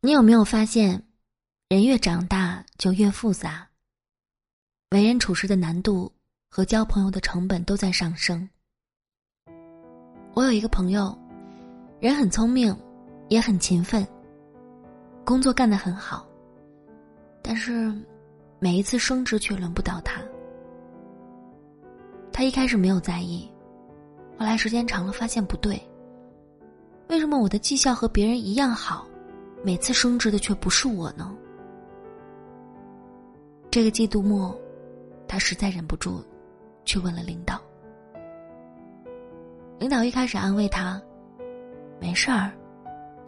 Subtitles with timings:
[0.00, 1.02] 你有没有发现，
[1.68, 3.66] 人越长大就越复杂，
[4.92, 6.12] 为人处事的难度
[6.48, 8.48] 和交朋友的成本都在上升。
[10.34, 11.18] 我有一个朋友，
[11.98, 12.76] 人很聪明，
[13.28, 14.06] 也很勤奋，
[15.24, 16.24] 工作干得很好，
[17.42, 17.92] 但是
[18.60, 20.22] 每一次升职却轮不到他。
[22.32, 23.50] 他一开始没有在意，
[24.38, 25.76] 后来时间长了发现不对。
[27.08, 29.04] 为什么我的绩效和别人一样好？
[29.62, 31.34] 每次升职的却不是我呢。
[33.70, 34.58] 这个季度末，
[35.26, 36.24] 他实在忍不住，
[36.84, 37.60] 去问了领导。
[39.78, 41.00] 领导一开始安慰他
[42.00, 42.50] ：“没事儿，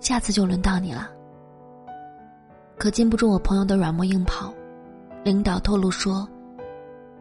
[0.00, 1.10] 下次就轮到你了。”
[2.78, 4.52] 可禁不住我朋友的软磨硬泡，
[5.22, 6.26] 领导透露说：“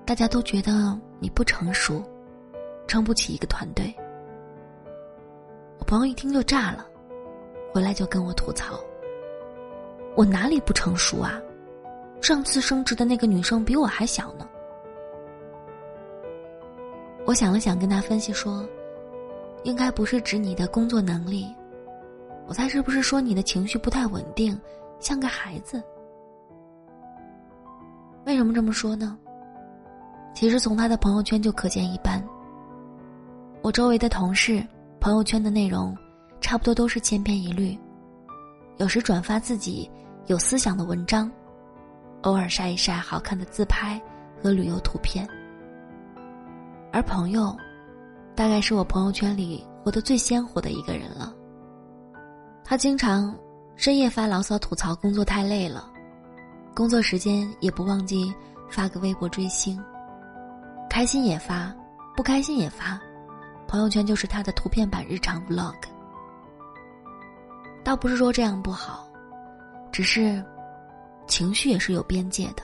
[0.05, 2.02] 大家都觉得你不成熟，
[2.88, 3.94] 撑不起一个团队。”
[5.78, 6.88] 我朋友一听就炸了，
[7.73, 8.80] 回来就跟我吐槽。
[10.16, 11.40] 我哪里不成熟啊？
[12.22, 14.45] 上次升职的那个女生比我还小呢。
[17.25, 18.67] 我想了想，跟他分析说
[19.64, 21.48] ：“应该不是指你的工作能力，
[22.48, 24.59] 我猜是不是说你的情绪不太稳定，
[25.00, 25.81] 像个孩子？”
[28.26, 29.17] 为什么这么说呢？
[30.33, 32.22] 其实从他的朋友圈就可见一斑。
[33.61, 34.61] 我周围的同事
[35.00, 35.95] 朋友圈的内容，
[36.42, 37.78] 差不多都是千篇一律，
[38.78, 39.89] 有时转发自己。
[40.30, 41.30] 有思想的文章，
[42.22, 43.99] 偶尔晒一晒好看的自拍
[44.39, 45.27] 和旅游图片。
[46.94, 47.58] 而朋友，
[48.36, 51.33] 大概是我朋友圈里活得最鲜活的一个人了。
[52.63, 53.36] 他经常
[53.75, 55.91] 深夜发牢骚吐槽工作太累了，
[56.75, 58.31] 工作时间也不忘记
[58.69, 59.83] 发个微博追星，
[60.91, 61.75] 开心也发，
[62.16, 63.02] 不开心也发，
[63.67, 65.73] 朋友圈就是他的图片版日常 vlog。
[67.83, 69.08] 倒不是说这样不好。
[69.92, 70.44] 只是，
[71.28, 72.64] 情绪也是有边界的。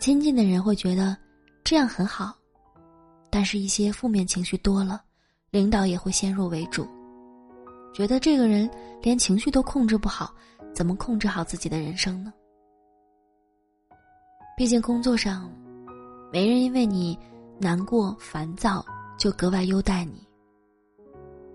[0.00, 1.16] 亲近的人会觉得
[1.62, 2.34] 这样很好，
[3.30, 5.02] 但是一些负面情绪多了，
[5.50, 6.86] 领导也会先入为主，
[7.94, 8.68] 觉得这个人
[9.00, 10.34] 连情绪都控制不好，
[10.74, 12.32] 怎么控制好自己的人生呢？
[14.56, 15.50] 毕竟工作上，
[16.32, 17.18] 没人因为你
[17.58, 18.84] 难过、烦躁
[19.16, 20.26] 就格外优待你，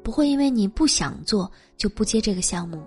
[0.04, 2.82] 不会因为你不想做就不接这个项目。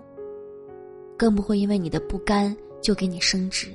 [1.21, 3.71] 更不会因为你的不甘就给你升职。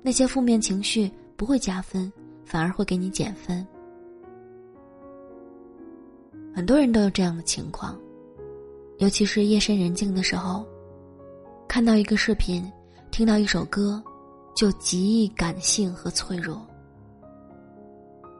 [0.00, 2.10] 那些负面情绪不会加分，
[2.42, 3.66] 反而会给你减分。
[6.54, 8.00] 很多人都有这样的情况，
[8.96, 10.64] 尤其是夜深人静的时候，
[11.68, 12.66] 看到一个视频，
[13.10, 14.02] 听到一首歌，
[14.56, 16.66] 就极易感性和脆弱。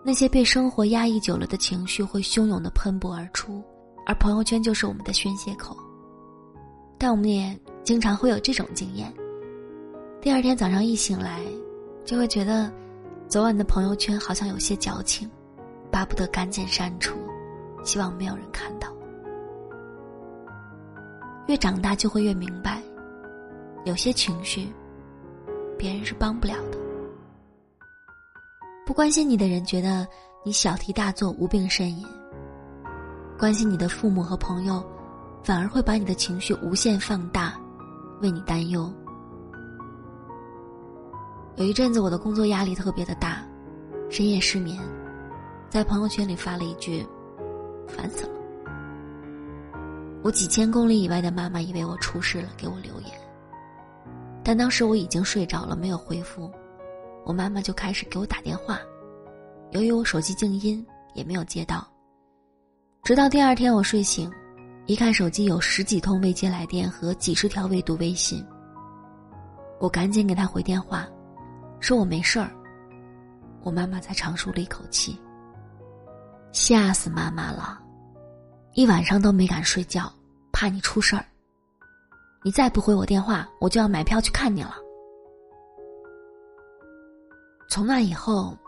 [0.02, 3.62] 那些被生活压抑久了的情绪会汹涌的喷薄而出，
[4.06, 5.76] 而朋友圈就是我们的宣泄口。
[7.02, 9.10] 但我们也经常会有这种经验：
[10.20, 11.40] 第二天早上一醒来，
[12.04, 12.70] 就会觉得
[13.26, 15.26] 昨晚的朋友圈好像有些矫情，
[15.90, 17.16] 巴不得赶紧删除，
[17.82, 18.94] 希望没有人看到。
[21.46, 22.82] 越长大就会越明白，
[23.86, 24.70] 有些情绪，
[25.78, 26.78] 别人是帮不了的。
[28.84, 30.06] 不关心你的人觉得
[30.44, 32.04] 你小题大做、无病呻吟；
[33.38, 34.84] 关心你的父母和朋友。
[35.42, 37.58] 反而会把你的情绪无限放大，
[38.20, 38.92] 为你担忧。
[41.56, 43.44] 有一阵子，我的工作压力特别的大，
[44.08, 44.78] 深夜失眠，
[45.68, 47.06] 在朋友圈里发了一句
[47.88, 48.32] ：“烦死了。”
[50.22, 53.10] 我几千公里以外的妈妈以为我出事了，给我留言。
[54.42, 56.50] 但当时我已经睡着了，没有回复，
[57.24, 58.78] 我妈妈就开始给我打电话，
[59.70, 61.86] 由于我手机静音，也没有接到。
[63.02, 64.30] 直到第二天我睡醒。
[64.90, 68.44] 一看手机有十几通未接来电和几十条未读微信，
[69.78, 71.08] 我赶紧给他回电话，
[71.78, 72.50] 说我没事儿。
[73.62, 75.16] 我妈妈才长舒了一口气。
[76.50, 77.80] 吓死妈妈了，
[78.74, 80.12] 一晚上都没敢睡觉，
[80.50, 81.24] 怕你出事儿。
[82.42, 84.74] 你再不回我电话，我就要买票去看你了。
[87.68, 88.58] 从那以后，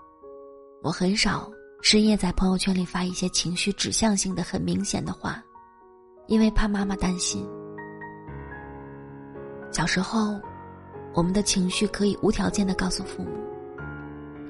[0.85, 1.51] 我很少
[1.83, 5.43] 深夜在朋友圈里发一些情绪指向性的、很明显的话。
[6.27, 7.47] 因为怕妈妈担心。
[9.71, 10.41] 小时候，
[11.15, 13.31] 我们的情绪可以无条件的告诉父母，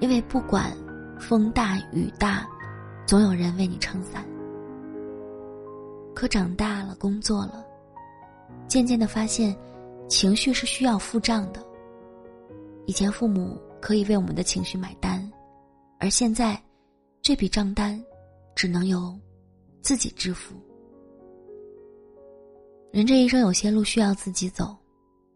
[0.00, 0.76] 因为不管
[1.18, 2.48] 风大雨大，
[3.06, 4.24] 总有人为你撑伞。
[6.14, 7.64] 可长大了，工作了，
[8.68, 9.56] 渐渐的发现，
[10.08, 11.64] 情绪是需要付账的。
[12.86, 15.30] 以前父母可以为我们的情绪买单，
[15.98, 16.60] 而现在，
[17.22, 18.00] 这笔账单，
[18.56, 19.16] 只能由
[19.80, 20.54] 自己支付。
[22.92, 24.76] 人这一生有些路需要自己走，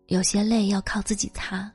[0.09, 1.73] 有些泪要靠自己擦，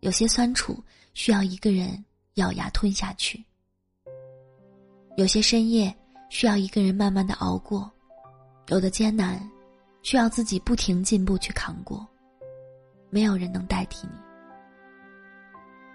[0.00, 0.82] 有些酸楚
[1.14, 3.40] 需要一个人咬牙吞下去，
[5.16, 5.94] 有些深夜
[6.30, 7.88] 需要一个人慢慢的熬过，
[8.66, 9.40] 有的艰难
[10.02, 12.04] 需要自己不停进步去扛过，
[13.08, 14.14] 没有人能代替你。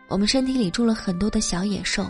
[0.07, 2.09] 我们身体里住了很多的小野兽，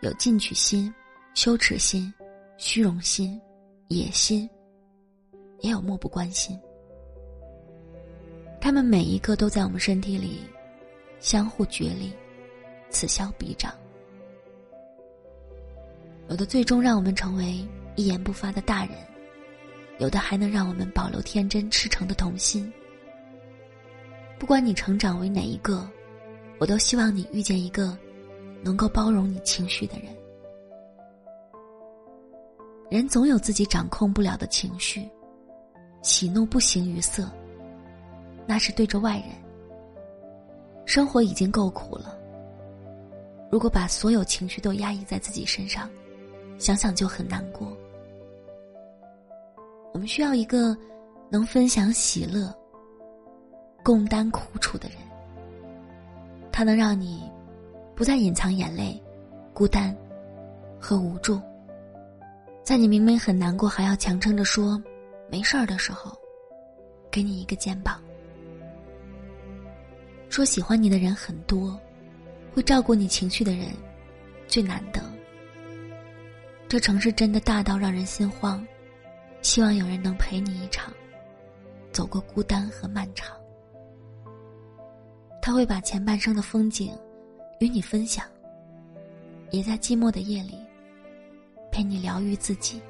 [0.00, 0.92] 有进取心、
[1.34, 2.12] 羞耻心、
[2.56, 3.40] 虚荣心、
[3.86, 4.50] 野心，
[5.60, 6.58] 也有漠不关心。
[8.60, 10.40] 他们每一个都在我们身体里
[11.20, 12.12] 相互角力，
[12.90, 13.72] 此消彼长。
[16.28, 17.66] 有的最终让我们成为
[17.96, 18.94] 一言不发的大人，
[19.98, 22.72] 有的还能让我们保留天真赤诚的童心。
[24.38, 25.88] 不管你成长为哪一个。
[26.60, 27.96] 我都希望你遇见一个
[28.64, 30.12] 能够包容你情绪的人。
[32.90, 35.08] 人总有自己掌控不了的情绪，
[36.02, 37.28] 喜怒不形于色。
[38.46, 39.28] 那是对着外人。
[40.86, 42.18] 生活已经够苦了，
[43.50, 45.86] 如果把所有情绪都压抑在自己身上，
[46.58, 47.70] 想想就很难过。
[49.92, 50.74] 我们需要一个
[51.28, 52.54] 能分享喜乐、
[53.82, 54.98] 共担苦楚的人。
[56.50, 57.30] 它能让你
[57.94, 59.00] 不再隐藏眼泪、
[59.52, 59.94] 孤单
[60.80, 61.38] 和无助，
[62.64, 64.82] 在你明明很难过还要强撑着说
[65.30, 66.16] 没事儿的时候，
[67.10, 68.02] 给你一个肩膀。
[70.28, 71.78] 说喜欢你的人很多，
[72.54, 73.68] 会照顾你情绪的人
[74.46, 75.02] 最难得。
[76.68, 78.66] 这城市真的大到让人心慌，
[79.40, 80.92] 希望有人能陪你一场，
[81.92, 83.34] 走过孤单和漫长。
[85.40, 86.94] 他会把前半生的风景
[87.58, 88.26] 与你分享，
[89.50, 90.58] 也在寂寞的夜里
[91.72, 92.82] 陪你疗愈自己，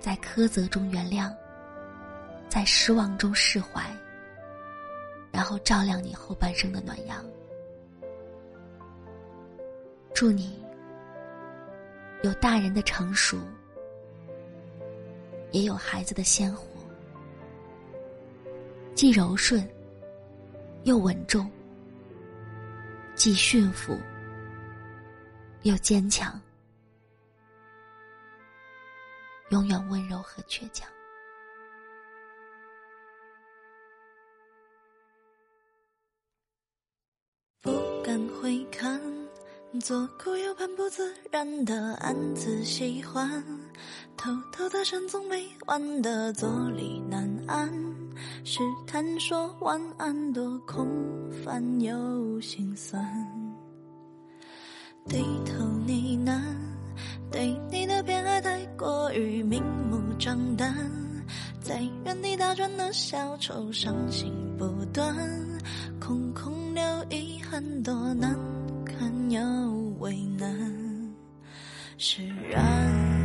[0.00, 1.34] 在苛责中原谅，
[2.48, 3.82] 在失望中释怀，
[5.32, 7.24] 然后照亮你后半生的暖阳。
[10.14, 10.62] 祝你
[12.22, 13.38] 有大人的成熟，
[15.52, 16.64] 也有孩子的鲜活，
[18.94, 19.66] 既柔顺。
[20.84, 21.50] 又稳重，
[23.14, 23.98] 既驯服
[25.62, 26.40] 又坚强，
[29.50, 30.88] 永远温柔和倔强。
[37.62, 37.70] 不
[38.02, 39.00] 敢回看，
[39.80, 43.42] 左顾右盼，不自然的暗自喜欢，
[44.16, 47.68] 偷偷的神总没完的坐立难安。
[48.44, 53.02] 试探说晚安，多空泛又心酸。
[55.06, 56.42] 低头呢喃，
[57.30, 60.74] 对你的偏爱太过于明目张胆，
[61.60, 65.14] 在原地打转的小丑，伤心不断，
[66.00, 68.34] 空空留遗憾，多难
[68.84, 69.40] 堪又
[69.98, 70.48] 为难。
[71.98, 72.64] 释然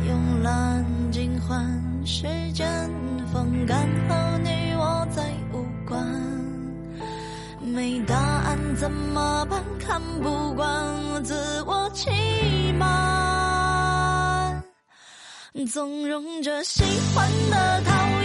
[0.06, 2.66] 慵懒尽欢，时间
[3.32, 6.04] 风干后你我再无关。
[7.60, 9.62] 没答案怎么办？
[9.78, 12.10] 看不惯自我欺
[12.78, 12.84] 瞒，
[15.62, 16.82] 纵容着喜
[17.14, 18.23] 欢的、讨厌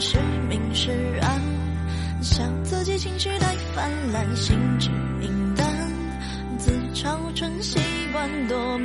[0.00, 0.90] 是明是
[1.22, 1.40] 暗，
[2.20, 5.66] 笑自己情绪太泛滥，心智平淡，
[6.58, 7.78] 自嘲成习
[8.12, 8.78] 惯，多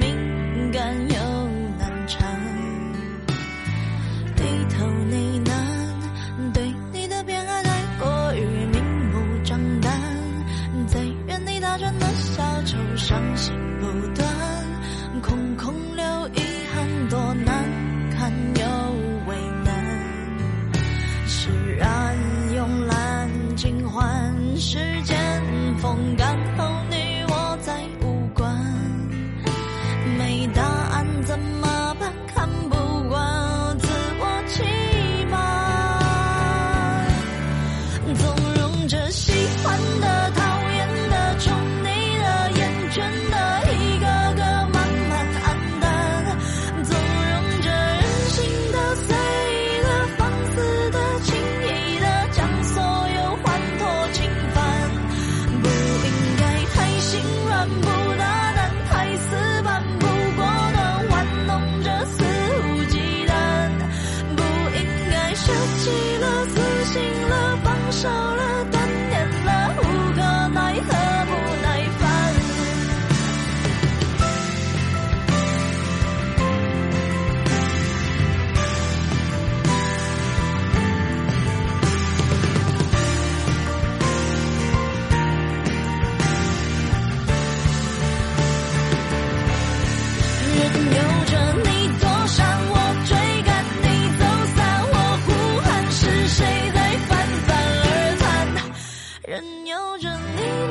[99.29, 100.68] 任由着你。